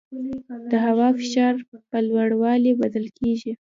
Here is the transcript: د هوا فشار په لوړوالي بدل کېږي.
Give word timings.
د 0.71 0.73
هوا 0.85 1.07
فشار 1.19 1.53
په 1.89 1.97
لوړوالي 2.09 2.71
بدل 2.81 3.05
کېږي. 3.19 3.51